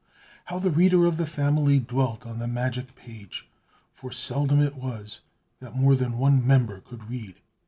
How 0.45 0.57
the 0.57 0.71
reader 0.71 1.05
of 1.05 1.17
the 1.17 1.27
family 1.27 1.77
dwelt 1.79 2.25
on 2.25 2.39
the 2.39 2.47
magic 2.47 2.95
page! 2.95 3.47
for 3.93 4.11
seldom 4.11 4.59
it 4.59 4.73
was 4.75 5.19
that 5.59 5.75
more 5.75 5.93
than 5.95 6.17
one 6.17 6.43
member 6.43 6.79
could 6.79 7.07
read. 7.07 7.35